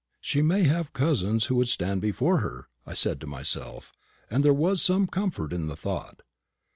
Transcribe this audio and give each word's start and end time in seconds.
"She 0.19 0.41
may 0.41 0.63
have 0.63 0.93
cousins 0.93 1.45
who 1.45 1.53
would 1.57 1.67
stand 1.67 2.01
before 2.01 2.39
her," 2.39 2.69
I 2.87 2.95
said 2.95 3.21
to 3.21 3.27
myself; 3.27 3.93
and 4.31 4.43
there 4.43 4.51
was 4.51 4.81
some 4.81 5.05
comfort 5.05 5.53
in 5.53 5.67
the 5.67 5.75
thought. 5.75 6.23